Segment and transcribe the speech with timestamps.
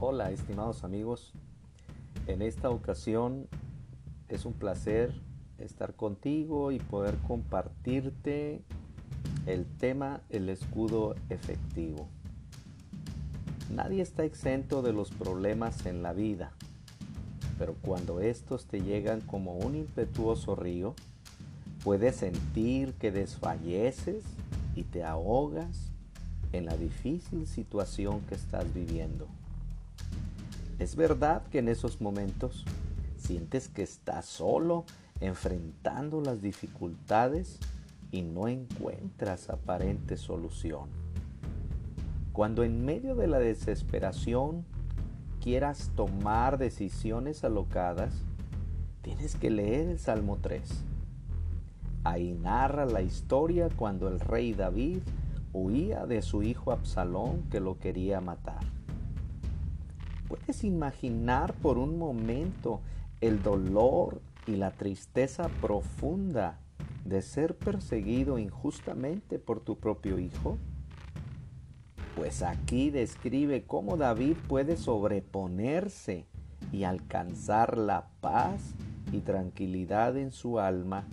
[0.00, 1.32] Hola, estimados amigos.
[2.28, 3.48] En esta ocasión
[4.28, 5.12] es un placer
[5.58, 8.62] estar contigo y poder compartirte
[9.46, 12.06] el tema el escudo efectivo.
[13.74, 16.52] Nadie está exento de los problemas en la vida,
[17.58, 20.94] pero cuando estos te llegan como un impetuoso río,
[21.82, 24.22] puedes sentir que desfalleces
[24.76, 25.90] y te ahogas
[26.52, 29.26] en la difícil situación que estás viviendo.
[30.78, 32.64] Es verdad que en esos momentos
[33.16, 34.84] sientes que estás solo
[35.20, 37.58] enfrentando las dificultades
[38.12, 40.88] y no encuentras aparente solución.
[42.32, 44.64] Cuando en medio de la desesperación
[45.42, 48.14] quieras tomar decisiones alocadas,
[49.02, 50.62] tienes que leer el Salmo 3.
[52.04, 55.00] Ahí narra la historia cuando el rey David
[55.52, 58.77] huía de su hijo Absalón que lo quería matar.
[60.28, 62.82] ¿Puedes imaginar por un momento
[63.22, 66.58] el dolor y la tristeza profunda
[67.06, 70.58] de ser perseguido injustamente por tu propio hijo?
[72.14, 76.26] Pues aquí describe cómo David puede sobreponerse
[76.72, 78.74] y alcanzar la paz
[79.12, 81.04] y tranquilidad en su alma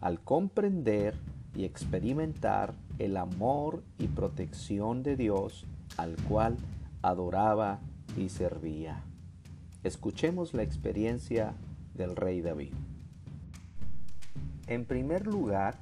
[0.00, 1.14] al comprender
[1.54, 6.56] y experimentar el amor y protección de Dios al cual
[7.02, 7.78] adoraba
[8.16, 9.02] y servía.
[9.84, 11.54] Escuchemos la experiencia
[11.94, 12.72] del rey David.
[14.66, 15.78] En primer lugar,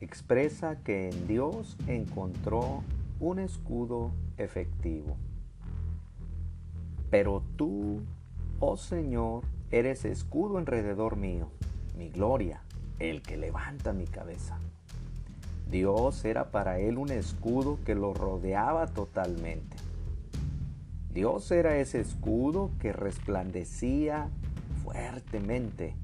[0.00, 2.82] expresa que en Dios encontró
[3.20, 5.16] un escudo efectivo.
[7.10, 8.02] Pero tú,
[8.60, 11.48] oh Señor, eres escudo alrededor mío,
[11.96, 12.62] mi gloria,
[12.98, 14.58] el que levanta mi cabeza.
[15.70, 19.87] Dios era para él un escudo que lo rodeaba totalmente.
[21.18, 24.30] Dios era ese escudo que resplandecía
[24.84, 25.96] fuertemente.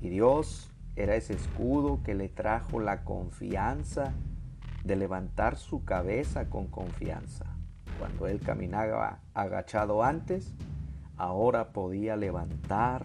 [0.00, 4.12] Y Dios era ese escudo que le trajo la confianza
[4.84, 7.46] de levantar su cabeza con confianza.
[7.98, 10.54] Cuando él caminaba agachado antes,
[11.16, 13.04] ahora podía levantar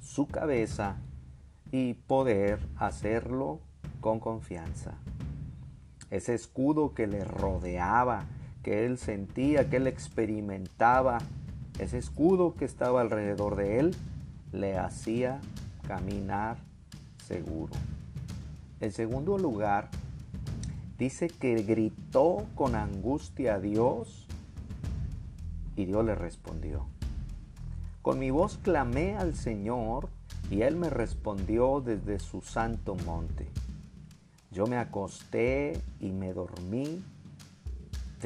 [0.00, 0.96] su cabeza
[1.70, 3.60] y poder hacerlo
[4.00, 4.98] con confianza.
[6.10, 8.26] Ese escudo que le rodeaba,
[8.66, 11.18] que él sentía, que él experimentaba,
[11.78, 13.94] ese escudo que estaba alrededor de él,
[14.50, 15.40] le hacía
[15.86, 16.56] caminar
[17.28, 17.72] seguro.
[18.80, 19.88] En segundo lugar,
[20.98, 24.26] dice que gritó con angustia a Dios
[25.76, 26.88] y Dios le respondió.
[28.02, 30.08] Con mi voz clamé al Señor
[30.50, 33.46] y Él me respondió desde su santo monte.
[34.50, 37.04] Yo me acosté y me dormí.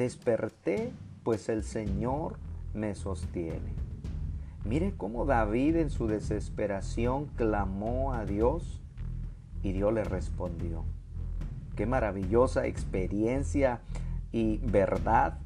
[0.01, 0.91] Desperté,
[1.23, 2.37] pues el Señor
[2.73, 3.75] me sostiene.
[4.65, 8.81] Mire cómo David en su desesperación clamó a Dios
[9.61, 10.85] y Dios le respondió.
[11.75, 13.81] Qué maravillosa experiencia
[14.31, 15.37] y verdad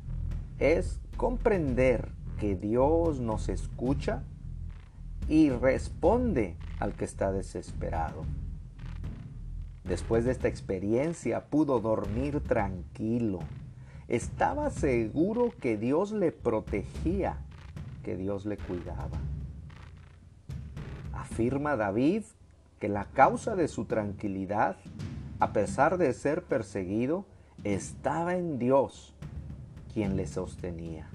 [0.57, 4.23] es comprender que Dios nos escucha
[5.27, 8.23] y responde al que está desesperado.
[9.83, 13.39] Después de esta experiencia pudo dormir tranquilo.
[14.07, 17.38] Estaba seguro que Dios le protegía,
[18.03, 19.17] que Dios le cuidaba.
[21.13, 22.23] Afirma David
[22.79, 24.77] que la causa de su tranquilidad,
[25.39, 27.25] a pesar de ser perseguido,
[27.63, 29.15] estaba en Dios,
[29.94, 31.09] quien le sostenía.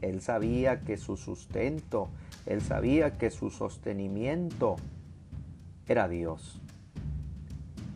[0.00, 2.08] Él sabía que su sustento,
[2.46, 4.76] él sabía que su sostenimiento
[5.86, 6.60] era Dios.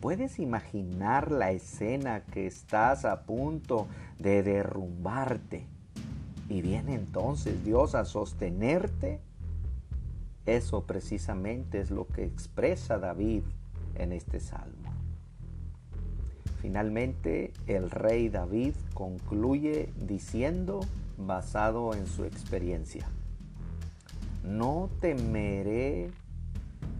[0.01, 3.87] ¿Puedes imaginar la escena que estás a punto
[4.17, 5.67] de derrumbarte
[6.47, 9.19] y viene entonces Dios a sostenerte?
[10.45, 13.43] Eso precisamente es lo que expresa David
[13.95, 14.89] en este salmo.
[16.61, 20.79] Finalmente, el rey David concluye diciendo,
[21.17, 23.05] basado en su experiencia,
[24.43, 26.11] no temeré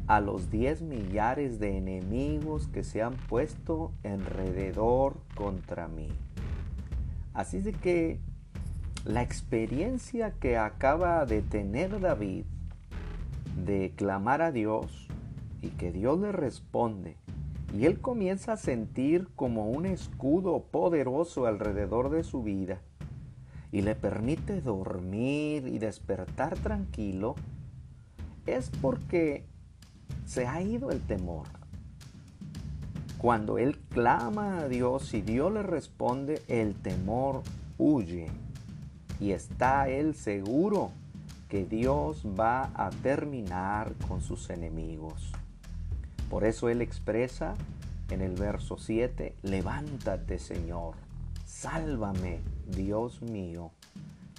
[0.10, 6.08] a los diez millares de enemigos que se han puesto alrededor contra mí.
[7.36, 8.20] Así de que
[9.06, 12.46] la experiencia que acaba de tener David
[13.64, 15.08] de clamar a Dios
[15.62, 17.16] y que Dios le responde
[17.72, 22.82] y él comienza a sentir como un escudo poderoso alrededor de su vida
[23.72, 27.36] y le permite dormir y despertar tranquilo,
[28.48, 29.46] es porque
[30.30, 31.48] se ha ido el temor.
[33.18, 37.42] Cuando él clama a Dios y Dios le responde, el temor
[37.80, 38.28] huye.
[39.20, 40.92] y está él seguro
[41.50, 45.32] que Dios va a terminar con sus enemigos.
[46.30, 47.56] Por eso él expresa
[48.12, 50.94] en el verso 7, levántate Señor,
[51.44, 53.72] sálvame Dios mío,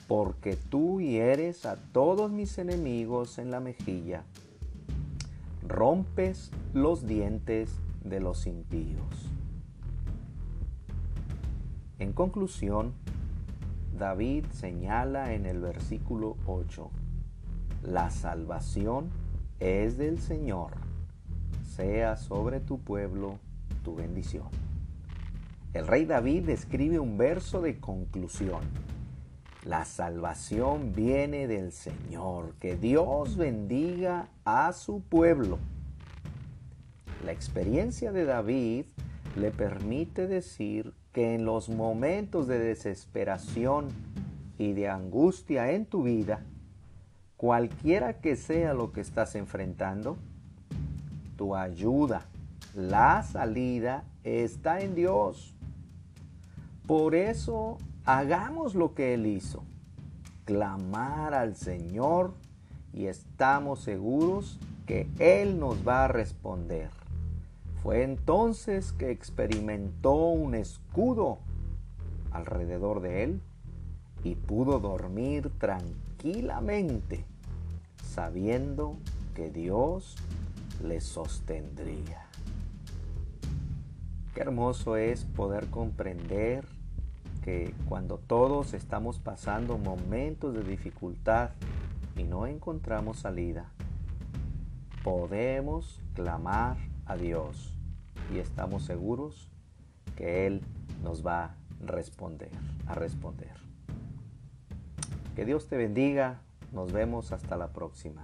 [0.07, 4.23] porque tú hieres a todos mis enemigos en la mejilla,
[5.71, 9.31] rompes los dientes de los impíos.
[11.99, 12.93] En conclusión,
[13.97, 16.91] David señala en el versículo 8,
[17.85, 19.11] la salvación
[19.61, 20.73] es del Señor,
[21.63, 23.39] sea sobre tu pueblo
[23.85, 24.49] tu bendición.
[25.73, 28.61] El rey David escribe un verso de conclusión.
[29.65, 35.59] La salvación viene del Señor, que Dios bendiga a su pueblo.
[37.27, 38.87] La experiencia de David
[39.37, 43.89] le permite decir que en los momentos de desesperación
[44.57, 46.41] y de angustia en tu vida,
[47.37, 50.17] cualquiera que sea lo que estás enfrentando,
[51.37, 52.23] tu ayuda,
[52.75, 55.55] la salida está en Dios.
[56.87, 59.63] Por eso hagamos lo que Él hizo,
[60.45, 62.35] clamar al Señor
[62.93, 66.91] y estamos seguros que Él nos va a responder.
[67.83, 71.39] Fue entonces que experimentó un escudo
[72.31, 73.41] alrededor de él
[74.23, 77.25] y pudo dormir tranquilamente
[78.05, 78.99] sabiendo
[79.35, 80.17] que Dios
[80.85, 82.27] le sostendría.
[84.35, 86.67] Qué hermoso es poder comprender
[87.43, 91.51] que cuando todos estamos pasando momentos de dificultad
[92.17, 93.71] y no encontramos salida,
[95.03, 96.77] podemos clamar
[97.07, 97.75] a Dios
[98.35, 99.49] y estamos seguros
[100.17, 100.63] que Él
[101.03, 101.55] nos va a
[101.87, 102.51] responder,
[102.87, 103.55] a responder.
[105.35, 106.41] Que Dios te bendiga,
[106.73, 108.23] nos vemos hasta la próxima.